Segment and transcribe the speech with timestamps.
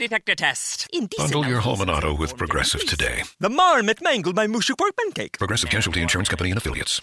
[0.00, 0.88] Detector test.
[0.94, 3.22] Indecent Bundle your home and auto with Progressive today.
[3.38, 5.38] The marmot mangled my mushy pork pancake.
[5.38, 7.02] Progressive Casualty Insurance Company and Affiliates.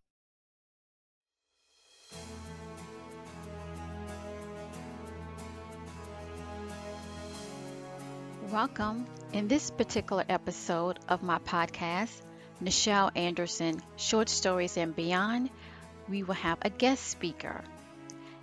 [8.51, 9.05] Welcome.
[9.31, 12.11] In this particular episode of my podcast,
[12.61, 15.49] Nichelle Anderson, Short Stories and Beyond,
[16.09, 17.61] we will have a guest speaker.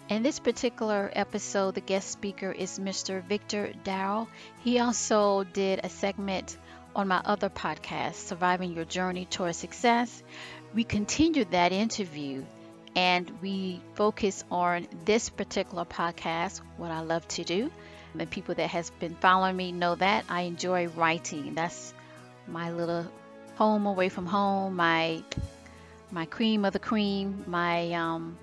[0.08, 3.22] In this particular episode, the guest speaker is Mr.
[3.22, 4.30] Victor Darrell.
[4.60, 6.56] He also did a segment
[6.96, 10.22] on my other podcast, Surviving Your Journey Toward Success.
[10.74, 12.44] We continued that interview
[12.96, 17.70] and we focus on this particular podcast, what I love to do.
[18.18, 21.54] And people that has been following me know that I enjoy writing.
[21.54, 21.92] That's
[22.46, 23.06] my little
[23.56, 25.22] home away from home, my
[26.10, 28.38] my cream of the cream, my um,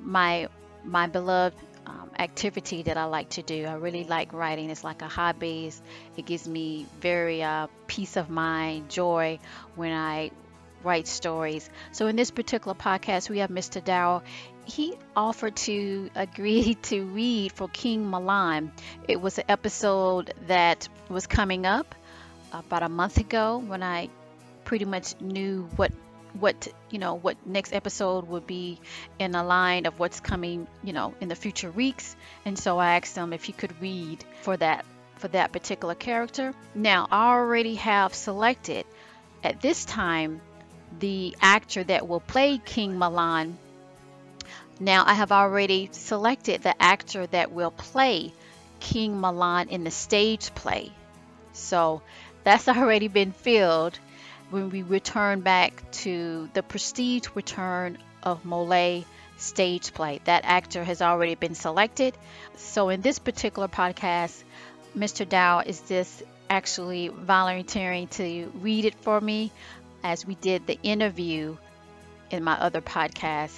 [0.00, 0.48] my
[0.84, 3.64] my beloved um, activity that I like to do.
[3.66, 4.70] I really like writing.
[4.70, 5.66] It's like a hobby.
[5.68, 5.82] It's-
[6.16, 9.38] It gives me very uh, peace of mind, joy
[9.76, 10.30] when I
[10.82, 11.68] write stories.
[11.92, 13.82] So in this particular podcast, we have Mr.
[13.82, 14.22] Darrell.
[14.64, 18.72] He offered to agree to read for King Milan.
[19.08, 21.94] It was an episode that was coming up
[22.52, 24.08] about a month ago when I
[24.64, 25.92] pretty much knew what
[26.38, 28.78] what you know what next episode would be
[29.18, 32.14] in the line of what's coming you know in the future weeks
[32.44, 34.84] and so i asked him if he could read for that
[35.16, 38.86] for that particular character now i already have selected
[39.42, 40.40] at this time
[40.98, 43.56] the actor that will play king milan
[44.78, 48.32] now i have already selected the actor that will play
[48.80, 50.90] king milan in the stage play
[51.52, 52.02] so
[52.44, 53.98] that's already been filled
[54.50, 59.04] when we return back to the prestige return of Molay
[59.36, 60.20] stage play.
[60.24, 62.14] That actor has already been selected.
[62.56, 64.42] So in this particular podcast,
[64.96, 65.28] Mr.
[65.28, 69.52] Dow is just actually volunteering to read it for me
[70.02, 71.56] as we did the interview
[72.30, 73.56] in my other podcast.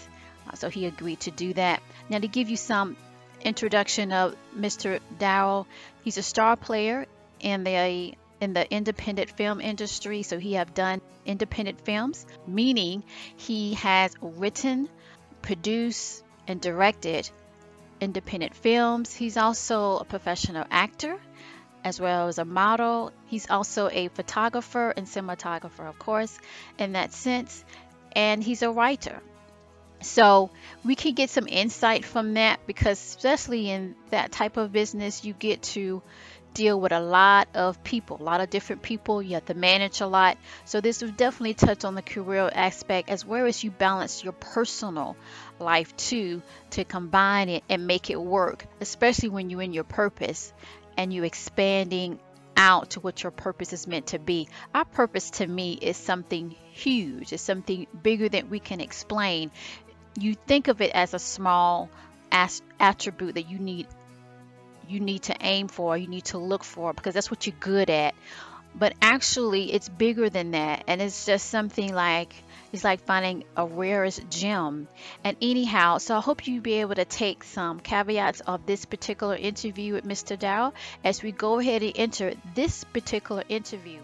[0.48, 1.82] Uh, So he agreed to do that.
[2.08, 2.96] Now to give you some
[3.42, 5.00] introduction of Mr.
[5.18, 5.66] Dowell,
[6.04, 7.06] he's a star player
[7.40, 10.22] in the in the independent film industry.
[10.22, 13.04] So he have done independent films, meaning
[13.36, 14.88] he has written,
[15.42, 17.30] produced, and directed
[18.00, 19.14] independent films.
[19.14, 21.18] He's also a professional actor
[21.84, 23.12] as well as a model.
[23.26, 26.38] He's also a photographer and cinematographer, of course,
[26.78, 27.64] in that sense.
[28.12, 29.20] And he's a writer.
[30.02, 30.50] So
[30.84, 35.32] we can get some insight from that because, especially in that type of business, you
[35.32, 36.02] get to
[36.54, 39.22] deal with a lot of people, a lot of different people.
[39.22, 40.36] You have to manage a lot.
[40.64, 44.32] So this will definitely touch on the career aspect as well as you balance your
[44.32, 45.16] personal
[45.58, 50.52] life too to combine it and make it work, especially when you're in your purpose
[50.96, 52.18] and you're expanding
[52.56, 54.48] out to what your purpose is meant to be.
[54.74, 57.32] Our purpose to me is something huge.
[57.32, 59.50] It's something bigger than we can explain.
[60.18, 61.88] You think of it as a small
[62.30, 63.86] attribute that you need
[64.88, 67.88] you need to aim for, you need to look for because that's what you're good
[67.88, 68.14] at.
[68.74, 72.34] But actually, it's bigger than that, and it's just something like
[72.72, 74.88] it's like finding a rarest gem.
[75.22, 79.36] And anyhow, so I hope you be able to take some caveats of this particular
[79.36, 80.38] interview with Mr.
[80.38, 80.72] Dow
[81.04, 83.98] as we go ahead and enter this particular interview.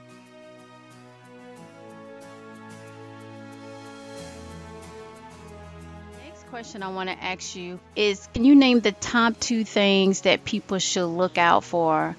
[6.26, 10.22] Next question I want to ask you is can you name the top two things
[10.22, 12.16] that people should look out for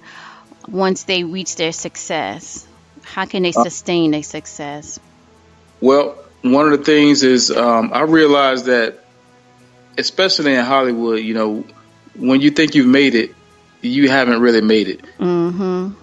[0.68, 2.66] once they reach their success?
[3.04, 5.00] How can they uh, sustain their success?
[5.82, 9.04] Well, one of the things is um, I realized that,
[9.98, 11.66] especially in Hollywood, you know,
[12.16, 13.36] when you think you've made it,
[13.82, 15.02] you haven't really made it.
[15.20, 15.94] Mm-hmm.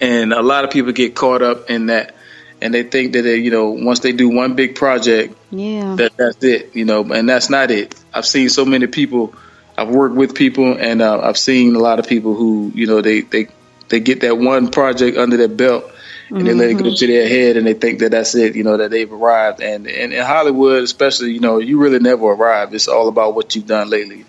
[0.00, 2.14] And a lot of people get caught up in that.
[2.60, 5.94] and they think that they, you know once they do one big project, Yeah.
[5.96, 7.94] that that's it, you know, and that's not it.
[8.14, 9.34] I've seen so many people.
[9.78, 13.02] I've worked with people, and uh, I've seen a lot of people who, you know,
[13.02, 13.48] they they
[13.88, 15.84] they get that one project under their belt,
[16.28, 16.94] and they let it go mm-hmm.
[16.94, 19.60] to their head, and they think that that's it, you know, that they've arrived.
[19.60, 22.74] And, and in Hollywood, especially, you know, you really never arrive.
[22.74, 24.24] It's all about what you've done lately.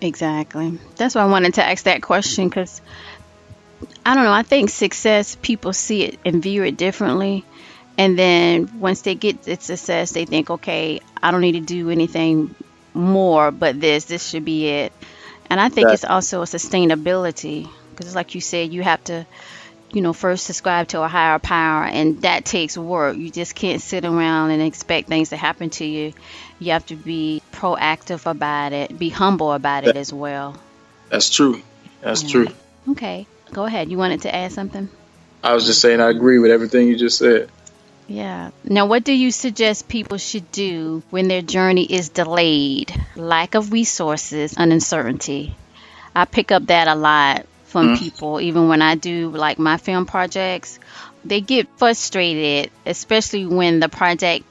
[0.00, 0.78] Exactly.
[0.96, 2.80] That's why I wanted to ask that question because
[4.04, 4.32] I don't know.
[4.32, 7.44] I think success, people see it and view it differently.
[7.98, 11.90] And then once they get the success, they think, okay, I don't need to do
[11.90, 12.54] anything
[12.94, 14.04] more but this.
[14.04, 14.92] This should be it.
[15.48, 15.94] And I think Right.
[15.94, 19.26] it's also a sustainability because, like you said, you have to,
[19.96, 23.16] you know, first subscribe to a higher power, and that takes work.
[23.16, 26.12] You just can't sit around and expect things to happen to you.
[26.58, 30.54] You have to be proactive about it, be humble about it as well.
[31.08, 31.62] That's true.
[32.02, 32.48] That's true.
[32.90, 33.90] Okay, go ahead.
[33.90, 34.90] You wanted to add something?
[35.42, 37.48] I was just saying, I agree with everything you just said.
[38.06, 38.50] Yeah.
[38.64, 42.92] Now, what do you suggest people should do when their journey is delayed?
[43.16, 45.56] Lack of resources and uncertainty.
[46.14, 47.46] I pick up that a lot
[47.76, 48.04] from mm-hmm.
[48.04, 50.78] people, even when I do like my film projects.
[51.26, 54.46] They get frustrated, especially when the project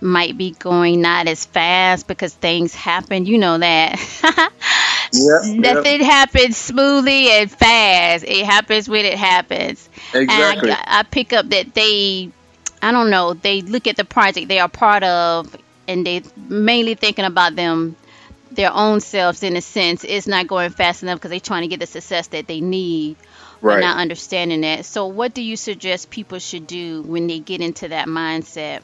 [0.00, 3.26] might be going not as fast because things happen.
[3.26, 4.52] You know that.
[5.10, 5.40] Yeah.
[5.46, 8.24] Nothing happens smoothly and fast.
[8.28, 9.88] It happens when it happens.
[10.12, 10.68] Exactly.
[10.68, 12.30] And I, I pick up that they,
[12.82, 15.56] I don't know, they look at the project they are part of
[15.88, 17.96] and they mainly thinking about them,
[18.50, 20.04] their own selves in a sense.
[20.04, 23.16] It's not going fast enough because they're trying to get the success that they need.
[23.60, 23.80] But Right.
[23.80, 24.84] not understanding that.
[24.84, 28.82] So, what do you suggest people should do when they get into that mindset?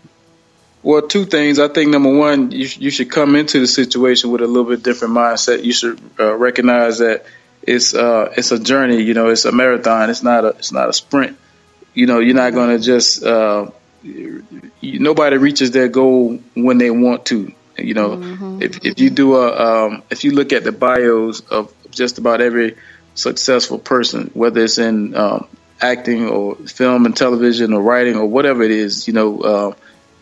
[0.83, 1.59] Well, two things.
[1.59, 4.83] I think number one, you, you should come into the situation with a little bit
[4.83, 5.63] different mindset.
[5.65, 7.25] You should uh, recognize that
[7.63, 9.01] it's uh, it's a journey.
[9.03, 10.11] You know, it's a marathon.
[10.11, 11.39] It's not a it's not a sprint.
[11.95, 13.71] You know, you're not going to just uh,
[14.83, 17.53] nobody reaches their goal when they want to.
[17.77, 21.73] You know, if if you do a um, if you look at the bios of
[21.91, 22.77] just about every
[23.15, 25.49] successful person, whether it's in um,
[25.81, 29.41] acting or film and television or writing or whatever it is, you know.
[29.41, 29.75] Uh,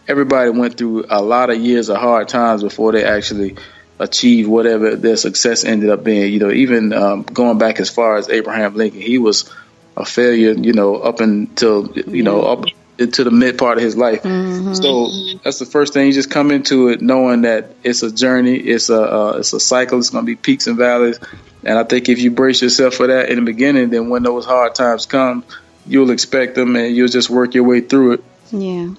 [0.09, 3.57] everybody went through a lot of years of hard times before they actually
[3.99, 6.33] achieved whatever their success ended up being.
[6.33, 9.51] You know, even um, going back as far as Abraham Lincoln, he was
[9.97, 10.53] a failure.
[10.53, 12.65] You know, up until you know up
[12.99, 14.23] into the mid part of his life.
[14.23, 15.11] So
[15.43, 16.07] that's the first thing.
[16.07, 18.57] You just come into it knowing that it's a journey.
[18.57, 19.99] It's a uh, it's a cycle.
[19.99, 21.19] It's going to be peaks and valleys.
[21.65, 24.45] And I think if you brace yourself for that in the beginning, then when those
[24.45, 25.45] hard times come,
[25.87, 28.25] you'll expect them and you'll just work your way through it.
[28.51, 28.95] Yeah.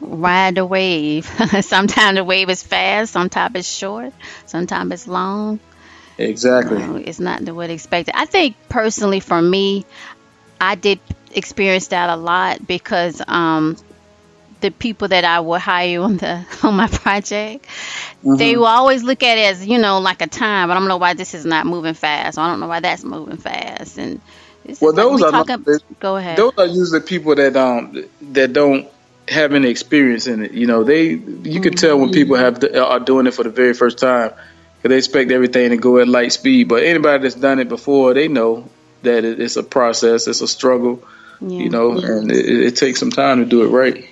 [0.00, 1.24] Ride the wave.
[1.60, 4.12] sometimes the wave is fast, sometimes it's short,
[4.46, 5.60] sometimes it's long.
[6.18, 6.78] Exactly.
[6.78, 8.14] No, it's not the what expected.
[8.16, 9.86] I think personally for me,
[10.60, 11.00] I did
[11.34, 13.76] experience that a lot because um,
[14.60, 17.66] the people that I would hire on the on my project,
[18.22, 20.70] they will always look at it as you know like a time.
[20.70, 22.38] I don't know why this is not moving fast.
[22.38, 23.98] I don't know why that's moving fast.
[23.98, 24.20] And
[24.80, 25.48] Well, those we are not-
[26.00, 26.38] Go ahead.
[26.38, 28.88] Those are usually people that um that don't
[29.28, 30.52] have any experience in it.
[30.52, 33.74] You know, they you can tell when people have are doing it for the very
[33.74, 34.32] first time
[34.76, 36.68] because they expect everything to go at light speed.
[36.68, 38.68] But anybody that's done it before, they know
[39.02, 41.02] that it's a process, it's a struggle.
[41.42, 41.58] Yeah.
[41.58, 44.08] You know, and it, it takes some time to do it right.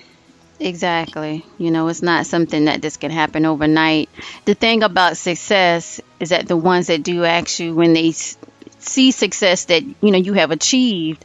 [0.59, 1.45] Exactly.
[1.59, 4.11] You know, it's not something that just can happen overnight.
[4.45, 9.67] The thing about success is that the ones that do actually, when they see success
[9.67, 11.25] that, you know, you have achieved,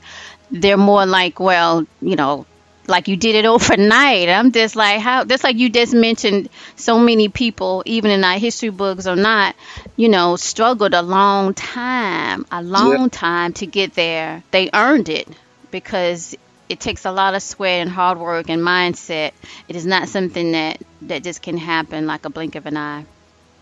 [0.51, 2.45] they're more like, well, you know,
[2.87, 4.29] like you did it overnight.
[4.29, 8.37] I'm just like, how, just like you just mentioned, so many people, even in our
[8.37, 9.55] history books or not,
[9.97, 14.43] you know, struggled a long time, a long time to get there.
[14.51, 15.27] They earned it
[15.75, 16.37] because
[16.69, 19.33] it takes a lot of sweat and hard work and mindset.
[19.67, 23.05] It is not something that that just can happen like a blink of an eye.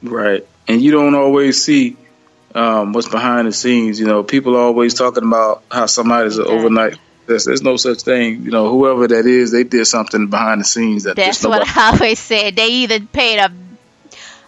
[0.03, 0.46] Right.
[0.67, 1.98] And you don't always see
[2.53, 4.00] um, what's behind the scenes.
[4.00, 7.00] You know, people are always talking about how somebody's an overnight.
[7.25, 8.43] There's, there's no such thing.
[8.43, 11.91] You know, whoever that is, they did something behind the scenes that That's what I
[11.93, 12.55] always said.
[12.55, 13.51] They either paid a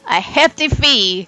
[0.07, 1.27] a hefty fee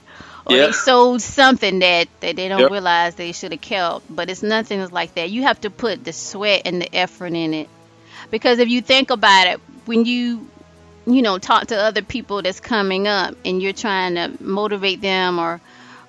[0.49, 0.67] or Yeah.
[0.67, 2.71] they sold something that, that they don't Yep.
[2.71, 4.03] realize they should have kept.
[4.09, 5.29] But it's nothing like that.
[5.29, 7.69] You have to put the sweat and the effort in it.
[8.31, 10.47] Because if you think about it, when you
[11.05, 15.39] you know talk to other people that's coming up and you're trying to motivate them
[15.39, 15.61] or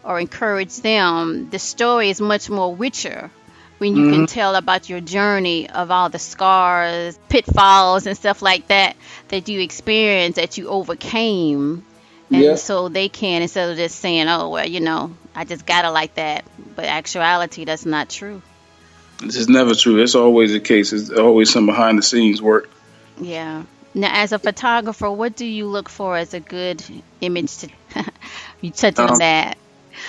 [0.04, 3.30] or encourage them, the story is much more richer
[3.78, 4.24] when you can mm-hmm.
[4.24, 8.96] tell about your journey of all the scars, pitfalls, and stuff like that
[9.28, 11.84] that you experienced that you overcame.
[12.30, 12.54] And Yeah.
[12.56, 15.90] so they can, instead of just saying, oh, well, you know, I just got it
[15.90, 16.44] like that.
[16.76, 18.42] But actuality, that's not true.
[19.20, 20.00] This is never true.
[20.02, 20.92] It's always the case.
[20.92, 22.68] It's always some behind the scenes work.
[23.20, 23.62] Yeah.
[23.94, 26.84] Now, as a photographer, what do you look for as a good
[27.20, 27.68] image to?
[28.60, 29.56] you touched on Um, that.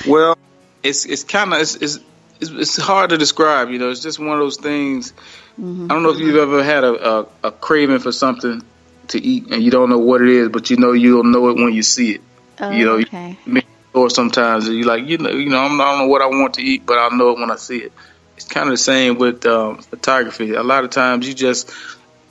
[0.08, 0.38] Well,
[0.84, 2.00] it's it's kind of it's, it's
[2.40, 3.70] it's it's hard to describe.
[3.72, 5.14] You know, it's just one of those things.
[5.60, 5.86] Mm-hmm.
[5.86, 8.62] I don't know if you've ever had a, a a craving for something
[9.10, 11.56] to eat and you don't know what it is, but you know you'll know it
[11.56, 12.22] when you see it.
[12.60, 13.38] Oh, you know, okay.
[13.94, 16.56] or sometimes you like you know you know I'm, I don't know what I want
[16.56, 17.94] to eat, but I know it when I see it.
[18.36, 20.54] It's kind of the same with um, photography.
[20.54, 21.72] A lot of times you just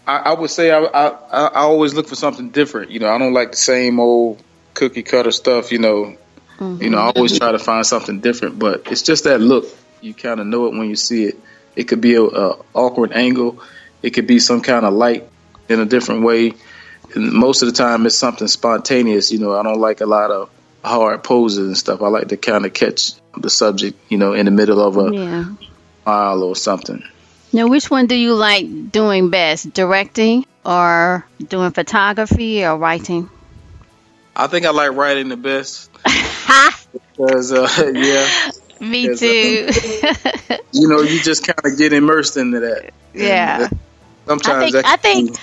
[0.07, 2.91] I, I would say I, I I always look for something different.
[2.91, 4.43] You know, I don't like the same old
[4.75, 5.71] cookie cutter stuff.
[5.71, 6.17] You know,
[6.61, 8.59] you know I always try to find something different.
[8.59, 9.67] But it's just that look.
[10.01, 11.39] You kind of know it when you see it.
[11.77, 13.63] It could be a, a awkward angle.
[14.03, 15.29] It could be some kind of light
[15.69, 16.55] in a different way.
[17.17, 19.33] Most of the time, it's something spontaneous.
[19.33, 20.51] You know, I don't like a lot of
[20.85, 22.03] hard poses and stuff.
[22.03, 25.15] I like to kind of catch the subject, you know, in the middle of a
[25.15, 25.45] Yeah.
[26.03, 27.03] smile or something.
[27.53, 29.73] Now, which one do you like doing best?
[29.73, 33.29] Directing or doing photography or writing?
[34.37, 35.91] I think I like writing the best
[37.17, 39.69] because, uh, yeah, Me Yes, too.
[40.73, 42.93] you know, you just kind of get immersed into that.
[43.15, 43.69] And, Yeah.
[43.73, 43.77] uh,
[44.27, 45.39] Sometimes I think I think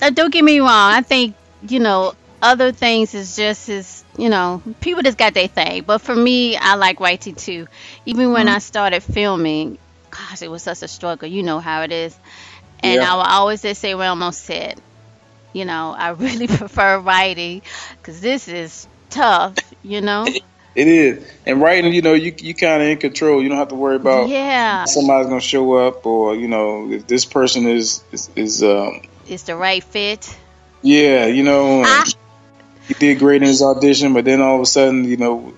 [0.00, 0.68] uh, don't get me wrong.
[0.70, 5.48] I think you know other things is just as you know people just got their
[5.48, 5.84] thing.
[5.84, 7.66] But for me, I like writing too.
[8.04, 8.48] Even when Mm-hmm.
[8.48, 9.78] I started filming,
[10.10, 11.28] gosh, it was such a struggle.
[11.28, 12.18] You know how it is.
[12.80, 13.04] And Yeah.
[13.04, 14.80] I will always just say I'm on set,
[15.52, 17.62] you know, I really prefer writing
[18.00, 19.72] because this is tough.
[19.82, 20.34] You know.
[20.74, 21.26] It is.
[21.46, 23.42] And writing, you know, you you kind of in control.
[23.42, 27.06] You don't have to worry about Yeah, somebody's gonna show up or you know if
[27.06, 29.00] this person is is, is um
[29.30, 30.36] it's the right fit.
[30.82, 32.04] yeah you know Ah.
[32.88, 35.54] he did great in his audition but then all of a sudden you know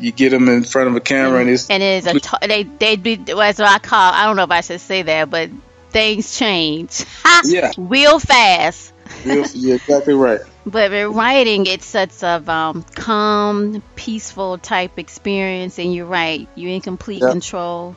[0.00, 2.46] you get him in front of a camera and it's and it is a t-
[2.46, 5.30] they they be that's what I call I don't know if I should say that,
[5.30, 5.50] but
[5.90, 7.04] things change.
[7.44, 7.70] Yeah.
[7.76, 8.92] real fast.
[9.24, 15.78] real, you're exactly right But with writing, it's such a um, calm, peaceful type experience,
[15.78, 17.30] and you're right, you're in complete Yeah.
[17.30, 17.94] control,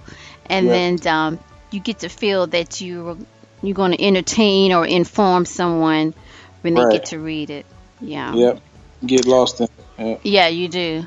[0.49, 0.71] and Yeah.
[0.73, 1.39] then um,
[1.71, 3.25] you get to feel that you
[3.67, 6.13] you're going to entertain or inform someone
[6.61, 6.91] when they Right.
[6.93, 7.65] get to read it.
[8.01, 8.33] Yeah.
[8.33, 8.59] yep
[9.05, 9.67] get lost in
[9.97, 10.19] it.
[10.23, 10.47] Yeah.
[10.47, 11.05] You do.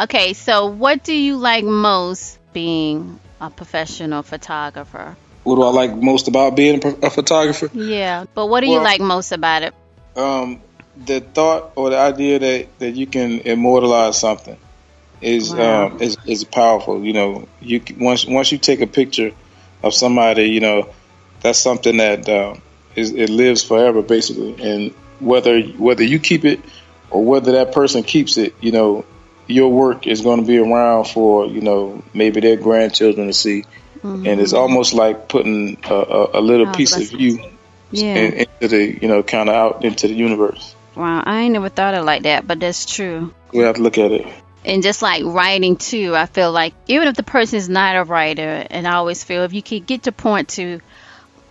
[0.00, 5.16] Okay, so what do you like most being a professional photographer?
[5.44, 9.00] what do I like most about being a, photographer Yeah, but what do you like
[9.00, 9.74] most about it?
[10.16, 10.60] um
[11.04, 14.56] the thought or the idea that that you can immortalize something
[15.20, 15.86] is Wow.
[15.86, 19.32] um is is powerful you know you once once you take a picture
[19.82, 20.88] of somebody you know
[21.44, 22.54] that's something that uh,
[22.96, 26.60] is it lives forever basically and whether whether you keep it
[27.10, 29.04] or whether that person keeps it you know
[29.46, 33.62] your work is going to be around for you know maybe their grandchildren to see
[34.02, 36.74] and it's almost like putting a, a, a little Mm-hmm.
[36.74, 37.38] Oh, piece of you
[37.92, 38.14] Yeah.
[38.16, 41.68] in, into the you know kind of out into the universe Wow, I ain't never
[41.68, 43.32] thought of it like that, but that's true.
[43.52, 44.26] we have to look at it
[44.64, 48.04] And just like writing too, I feel like even if the person is not a
[48.04, 50.80] writer, and I always feel if you can get to point to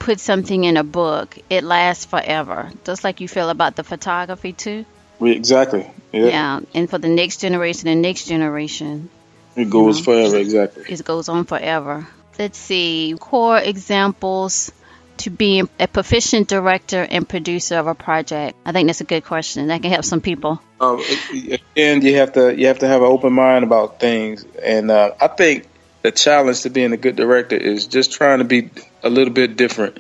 [0.04, 2.70] put something in a book, it lasts forever.
[2.84, 4.86] Just like you feel about the photography too.
[5.20, 5.90] We, exactly.
[6.12, 6.26] Yeah.
[6.26, 9.10] Yeah, and for the next generation and next generation,
[9.56, 10.38] It goes forever.
[10.38, 10.84] Exactly.
[10.90, 12.06] it goes on forever.
[12.38, 14.72] Let's see core examples
[15.18, 18.58] to being a proficient director and producer of a project.
[18.66, 19.68] I think that's a good question.
[19.68, 20.60] That can help some people.
[20.82, 24.92] Um, again, you have to you have to have an open mind about things, and
[24.92, 25.68] uh, I think
[26.04, 28.70] the challenge to being a good director is just trying to be
[29.02, 29.98] a little bit different.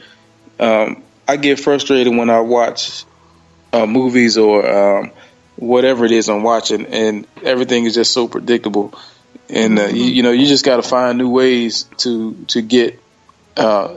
[0.59, 3.05] Um, I get frustrated when I watch
[3.71, 5.11] uh, movies or um,
[5.55, 8.93] whatever it is I'm watching, and everything is just so predictable.
[9.49, 12.99] And uh, you, you know, you just got to find new ways to to get
[13.55, 13.95] uh,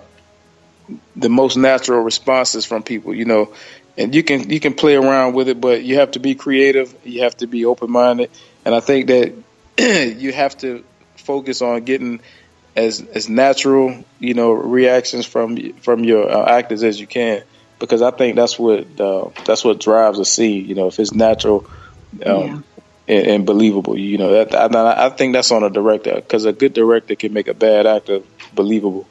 [1.17, 3.15] the most natural responses from people.
[3.15, 3.53] You know,
[3.99, 6.95] and you can you can play around with it, but you have to be creative.
[7.05, 8.31] You have to be open minded,
[8.65, 9.35] and I think that
[10.19, 10.85] you have to
[11.27, 12.21] focus on getting
[12.75, 17.43] as as natural, you know, reactions from from your uh, actors as you can,
[17.79, 20.67] because I think that's what uh, that's what drives a scene.
[20.67, 21.67] You know, if it's natural.
[22.25, 22.65] Um,
[23.09, 26.53] and, and believable, you know that I, I think that's on a director because a
[26.53, 28.23] good director can make a bad actor
[28.55, 29.07] believable,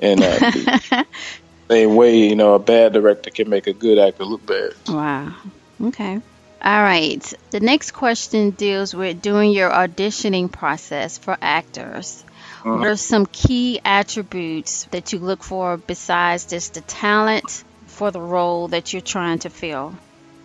[0.00, 1.04] and uh,
[1.68, 4.72] same way, you know, a bad director can make a good actor look bad.
[4.88, 5.34] Wow.
[5.80, 6.20] Okay.
[6.62, 7.22] All right.
[7.50, 12.24] The next question deals with doing your auditioning process for actors.
[12.60, 12.78] Uh-huh.
[12.78, 18.20] What are some key attributes that you look for besides just the talent for the
[18.20, 19.94] role that you're trying to fill?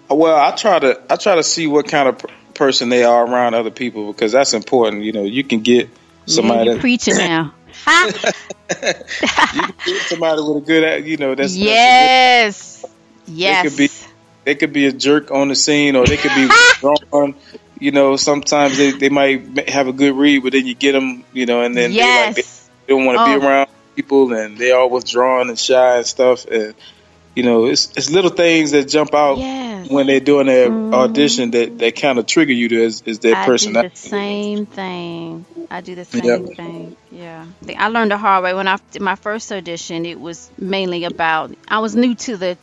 [0.09, 3.53] Well, I try to I try to see what kind of person they are around
[3.55, 5.03] other people because that's important.
[5.03, 7.53] You know, you can get Yeah, somebody that, preaching now.
[8.71, 12.85] You can get somebody with a good, you know, that's yes.
[13.27, 13.63] Yes.
[13.63, 13.87] They could be
[14.43, 17.35] they could be a jerk on the scene, or they could be drawn.
[17.79, 21.23] You know, sometimes they, they might have a good read, but then you get them,
[21.33, 22.35] you know, and then yes.
[22.35, 22.45] they like
[22.87, 23.39] they don't want to Oh.
[23.39, 26.45] be around people, and they all withdrawn and shy and stuff.
[26.45, 26.75] And
[27.35, 29.89] you know, it's it's little things that jump out Yes.
[29.89, 30.93] when they're doing their Mhm.
[30.93, 33.95] audition that, that kind of trigger you to is, is their I do the personality.
[33.95, 35.45] same thing.
[35.71, 36.55] I do the same Yep.
[36.57, 36.95] thing.
[37.11, 37.45] Yeah.
[37.67, 40.05] I I learned the hard way when I did my first audition.
[40.05, 42.57] It was mainly about I was new to the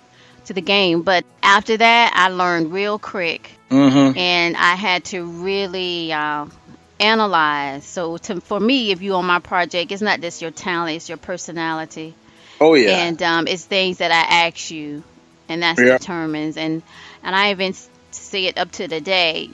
[0.48, 4.18] to the game, but after that, I learned real quick, Mm-hmm.
[4.18, 6.46] and I had to really uh,
[6.98, 7.84] analyze.
[7.84, 11.08] So to, for me, if you on my project, it's not just your talent; it's
[11.08, 12.14] your personality.
[12.60, 12.90] Oh yeah.
[13.06, 15.02] and um, it's things that I ask you,
[15.48, 15.98] and that's Yeah.
[15.98, 16.56] determines.
[16.56, 16.82] And
[17.22, 17.74] and I even
[18.10, 19.50] see it up to the day.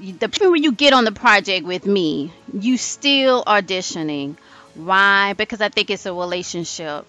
[0.00, 4.36] The when you get on the project with me, you still auditioning.
[4.74, 5.32] Why?
[5.32, 7.04] Because I think it's a relationship.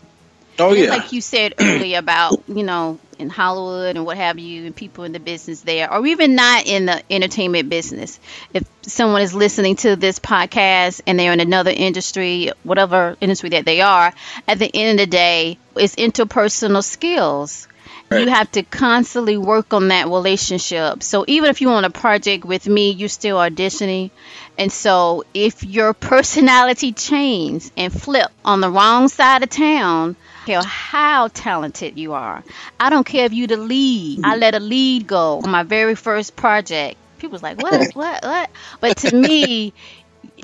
[0.58, 0.90] oh yeah.
[0.90, 5.04] like you said earlier about you know in Hollywood and what have you, and people
[5.04, 8.20] in the business there, or even not in the entertainment business.
[8.54, 13.66] If someone is listening to this podcast and they're in another industry, whatever industry that
[13.66, 14.14] they are,
[14.48, 17.68] at the end of the day, it's interpersonal skills.
[18.10, 18.22] Right.
[18.22, 21.04] You have to constantly work on that relationship.
[21.04, 24.10] So even if you're on a project with me, you're still auditioning.
[24.58, 30.16] And so if your personality changes and flip on the wrong side of town,
[30.50, 32.44] care how talented you are.
[32.80, 34.22] I don't care if you the lead.
[34.24, 36.98] I let a lead go on my very first project.
[37.20, 38.50] People's like, what, what, what?
[38.80, 39.74] But to me,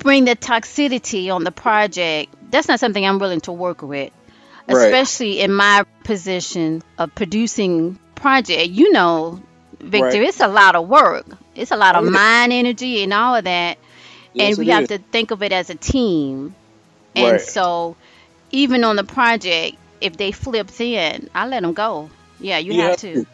[0.00, 2.34] bring the toxicity on the project.
[2.50, 4.12] That's not something I'm willing to work with,
[4.68, 4.76] Right.
[4.76, 8.68] especially in my position of producing project.
[8.68, 9.40] You know,
[9.80, 10.28] Victor, Right.
[10.28, 11.26] it's a lot of work.
[11.54, 13.78] It's a lot of Oh, mind energy and all of that
[14.34, 14.88] Yes, and we have is.
[14.88, 16.54] to think of it as a team.
[17.14, 17.40] And Right.
[17.40, 17.96] so,
[18.52, 22.10] even on the project, if they flipped in, I let them go.
[22.40, 23.14] Yeah, you You have have to.
[23.24, 23.26] to.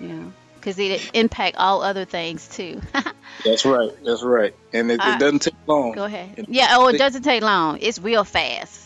[0.00, 0.24] Yeah,
[0.56, 2.80] because it impact all other things too.
[3.44, 3.90] That's right.
[4.04, 4.54] That's right.
[4.72, 5.92] And it, Uh, it doesn't take long.
[5.92, 6.30] go ahead.
[6.36, 6.68] It- Yeah.
[6.72, 7.78] Oh, it doesn't take long.
[7.80, 8.80] It's real fast.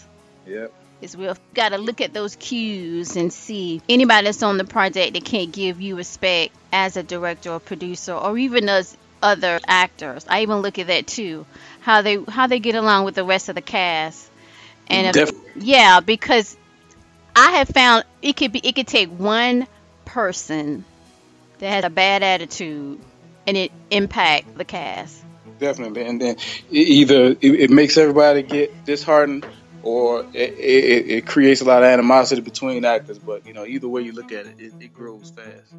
[0.46, 0.66] Yeah.
[1.02, 1.37] It's real.
[1.54, 5.52] Got to look at those cues and see anybody that's on the project that can't
[5.52, 10.24] give you respect as a director or producer, or even as other actors.
[10.28, 11.46] I even look at that too.
[11.80, 14.28] How they how they get along with the rest of the cast.
[14.88, 16.56] And if, yeah, because
[17.37, 19.66] I have found it could be it could take one
[20.05, 20.85] person
[21.59, 23.01] that has a bad attitude
[23.47, 25.23] and it impact the cast.
[25.59, 26.03] Definitely.
[26.03, 26.37] And then
[26.70, 29.47] either it, it makes everybody get disheartened
[29.83, 33.18] or it, it, it creates a lot of animosity between actors.
[33.18, 35.75] But, you know, either way you look at it, it, it grows fast.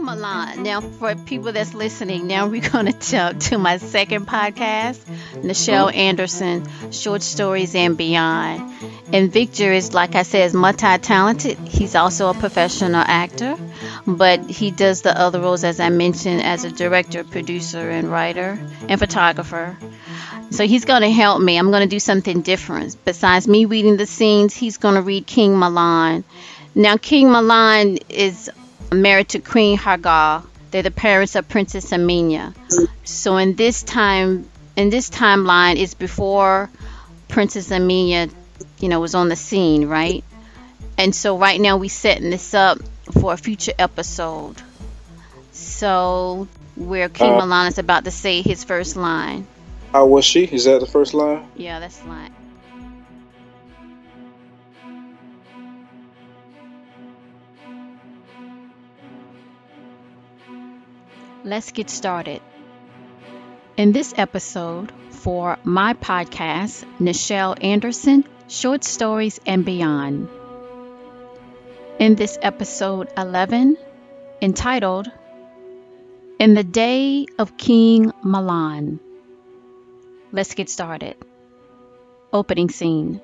[0.00, 0.62] King Milan.
[0.62, 4.98] Now, for people that's listening, now we're going to jump to my second podcast,
[5.34, 5.88] Nichelle oh.
[5.88, 8.72] Anderson, Short Stories and Beyond.
[9.12, 11.58] And Victor is, like I said, is multi-talented.
[11.68, 13.58] He's also a professional actor,
[14.06, 18.58] but he does the other roles, as I mentioned, as a director, producer, and writer,
[18.88, 19.76] and photographer.
[20.50, 21.58] So he's going to help me.
[21.58, 22.96] I'm going to do something different.
[23.04, 26.24] Besides me reading the scenes, he's going to read King Milan.
[26.74, 28.48] Now, King Milan is
[28.92, 30.42] married to Queen Hagar.
[30.70, 32.54] They're the parents of Princess Amina.
[33.04, 36.70] So in this time, in this timeline, is before
[37.28, 38.28] Princess Amina,
[38.78, 40.24] you know, was on the scene, right?
[40.96, 42.78] And so right now we're setting this up
[43.20, 44.56] for a future episode.
[45.52, 49.46] So where King Uh, Milan is about to say his first line.
[49.92, 50.44] How was she?
[50.44, 51.48] Is that the first line?
[51.56, 52.32] Yeah, that's the line.
[61.42, 62.42] Let's get started.
[63.78, 70.28] In this episode, for my podcast, Nichelle Anderson, Short Stories and Beyond.
[71.98, 73.78] In this episode 11,
[74.42, 75.10] entitled
[76.38, 79.00] In the Day of King Milan.
[80.32, 81.16] Let's get started.
[82.34, 83.22] Opening scene.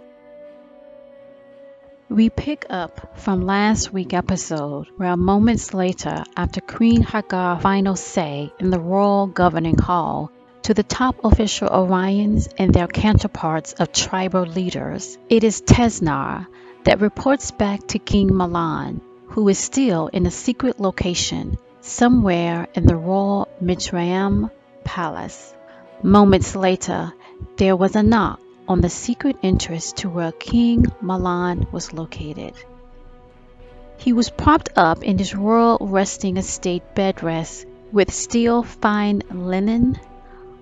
[2.08, 8.52] We pick up from last week's episode, where moments later, after Queen Hagar final say
[8.60, 10.30] in the royal governing hall
[10.62, 16.46] to the top official Orions and their counterparts of tribal leaders, it is Tesnar
[16.84, 22.86] that reports back to King Milan, who is still in a secret location somewhere in
[22.86, 24.52] the royal Mitzrayim
[24.84, 25.52] palace.
[26.04, 27.12] Moments later,
[27.56, 32.54] there was a knock on the secret entrance to where King Milan was located.
[33.98, 39.98] He was propped up in his royal resting estate bed rest with steel fine linen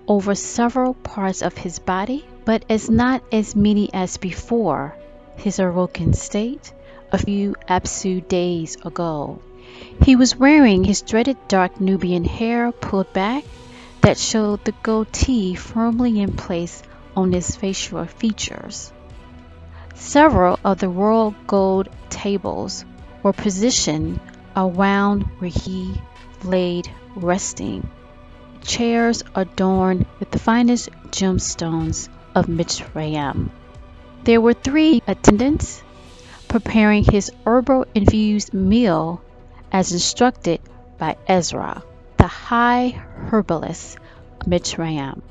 [0.07, 4.95] over several parts of his body but as not as many as before
[5.35, 6.71] his awoken state
[7.11, 9.39] a few Apsu days ago.
[10.03, 13.43] He was wearing his dreaded dark Nubian hair pulled back
[14.01, 16.83] that showed the goatee firmly in place
[17.15, 18.91] on his facial features.
[19.95, 22.85] Several of the royal gold tables
[23.23, 24.19] were positioned
[24.55, 25.99] around where he
[26.43, 27.89] laid resting.
[28.61, 33.49] Chairs adorned with the finest gemstones of Mitzrayim.
[34.23, 35.81] There were three attendants
[36.47, 39.21] preparing his herbal infused meal
[39.71, 40.61] as instructed
[40.97, 41.83] by Ezra,
[42.17, 42.89] the high
[43.31, 43.97] herbalist
[44.41, 45.21] of Mitzrayim.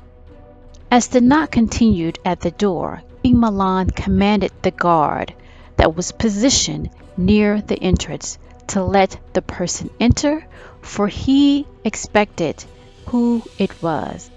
[0.95, 5.33] As the knock continued at the door, King Milan commanded the guard
[5.75, 10.47] that was positioned near the entrance to let the person enter,
[10.81, 12.63] for he expected
[13.07, 14.31] who it was.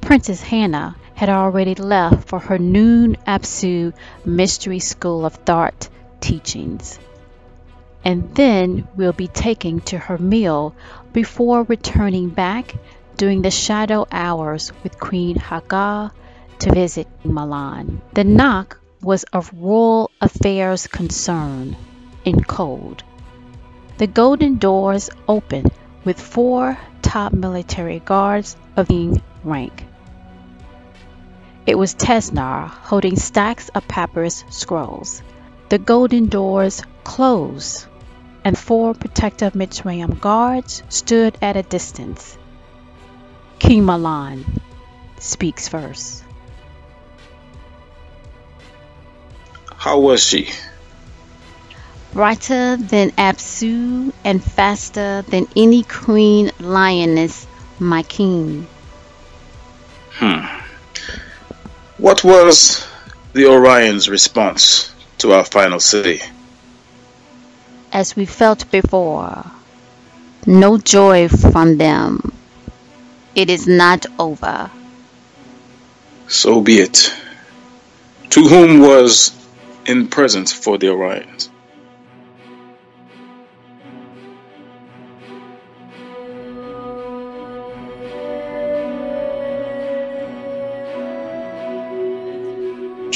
[0.00, 3.92] Princess Hannah had already left for her noon Apsu
[4.24, 5.88] Mystery School of Thought
[6.20, 6.98] teachings,
[8.04, 10.74] and then will be taking to her meal
[11.12, 12.74] before returning back
[13.20, 16.10] during the shadow hours with Queen Hagar
[16.58, 18.00] to visit Milan.
[18.14, 21.76] The knock was of royal affairs concern
[22.24, 23.02] in code.
[23.98, 25.70] The golden doors opened
[26.02, 29.84] with four top military guards of king rank.
[31.66, 35.22] It was Tesnar holding stacks of papyrus scrolls.
[35.68, 37.86] The golden doors closed,
[38.44, 42.38] and four protective Mitzrayim guards stood at a distance.
[43.60, 44.44] King Milan
[45.20, 46.24] speaks first.
[49.76, 50.50] How was she?
[52.12, 57.46] Brighter than Apsu and faster than any queen lioness,
[57.78, 58.66] my king.
[60.14, 60.44] Hmm.
[61.98, 62.86] What was
[63.34, 66.20] the Orion's response to our final city?
[67.92, 69.44] As we felt before,
[70.46, 72.32] no joy from them.
[73.34, 74.70] It is not over.
[76.28, 77.14] So be it.
[78.30, 79.32] To whom was
[79.86, 81.50] in presence for the Orions?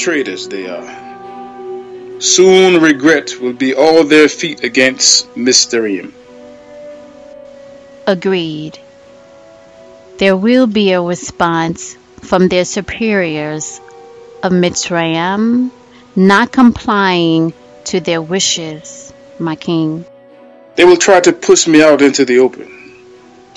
[0.05, 2.21] traitors they are.
[2.21, 6.13] Soon regret will be all their feet against Mitzrayim.
[8.05, 8.77] Agreed.
[10.17, 13.81] There will be a response from their superiors
[14.41, 15.71] of Mitzrayim
[16.15, 17.53] not complying
[17.85, 20.05] to their wishes, my king.
[20.75, 22.71] They will try to push me out into the open.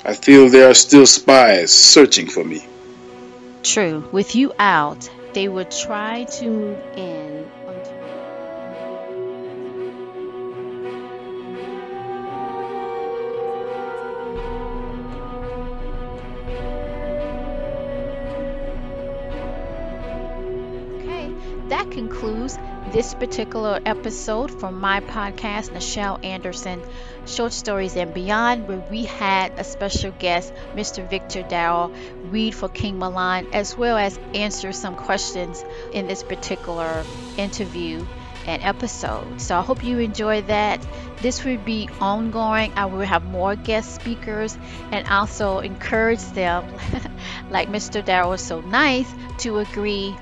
[0.03, 2.65] I feel there are still spies searching for me.
[3.63, 4.07] True.
[4.11, 7.49] With you out, they would try to move in
[21.79, 22.59] that concludes
[22.91, 26.83] this particular episode from my podcast, Nichelle Anderson,
[27.25, 31.09] Short Stories and Beyond, where we had a special guest, Mr.
[31.09, 31.93] Victor Darrell,
[32.25, 35.63] read for King Milan, as well as answer some questions
[35.93, 37.05] in this particular
[37.37, 38.05] interview
[38.45, 39.39] and episode.
[39.39, 40.85] So I hope you enjoy that.
[41.21, 42.73] This will be ongoing.
[42.75, 44.57] I will have more guest speakers
[44.91, 46.65] and also encourage them,
[47.49, 48.03] like Mr.
[48.03, 50.13] Darrell was so nice, to agree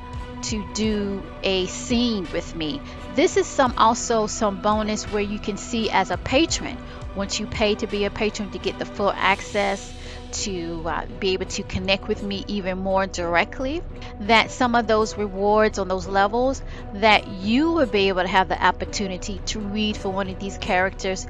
[0.44, 2.82] to do a scene with me.
[3.16, 6.78] This is some also some bonus where you can see as a patron
[7.16, 9.94] once you pay to be a patron to get the full access
[10.32, 13.82] to uh, be able to connect with me even more directly
[14.20, 16.62] that some of those rewards on those levels
[16.94, 20.58] that you will be able to have the opportunity to read for one of these
[20.58, 21.26] characters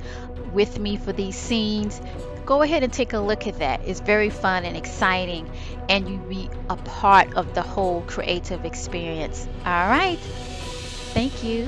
[0.51, 2.01] with me for these scenes
[2.47, 3.81] go ahead and take a look at that.
[3.85, 5.47] It's very fun and exciting,
[5.89, 9.47] and you be a part of the whole creative experience.
[9.65, 10.17] All right.
[11.13, 11.67] Thank you.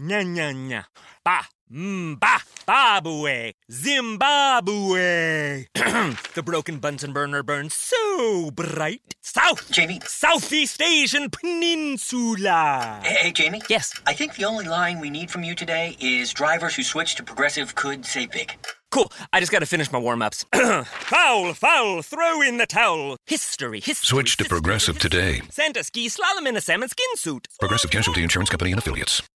[0.00, 0.84] Nya nya nya.
[1.24, 1.44] Ba.
[1.70, 2.40] Mm, ba.
[2.66, 3.52] Babue.
[3.70, 5.66] Zimbabwe.
[6.34, 9.14] the broken Bunsen burner burns so bright.
[9.20, 9.70] South.
[9.70, 10.00] Jamie.
[10.04, 13.00] Southeast Asian Peninsula.
[13.04, 13.62] Hey, hey, Jamie?
[13.68, 13.92] Yes.
[14.06, 17.22] I think the only line we need from you today is drivers who switch to
[17.22, 18.56] progressive could save big.
[18.90, 19.10] Cool.
[19.32, 20.44] I just gotta finish my warm ups.
[20.52, 23.16] foul, foul, throw in the towel.
[23.26, 24.06] History, history.
[24.06, 25.10] Switch to history, Progressive history.
[25.10, 25.42] today.
[25.50, 27.46] Santa ski slalom in a salmon skin suit.
[27.60, 29.22] Progressive Casualty Insurance Company and Affiliates.